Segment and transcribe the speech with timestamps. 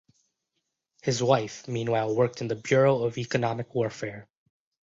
[1.03, 4.27] His wife, meanwhile, worked in the Bureau of Economic Warfare.